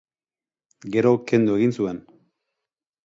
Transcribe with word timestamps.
Gero 0.95 1.11
kendu 1.33 1.59
egin 1.59 1.77
zuen. 1.81 2.01